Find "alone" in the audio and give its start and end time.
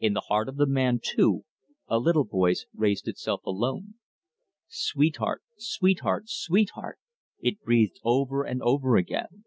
3.46-3.94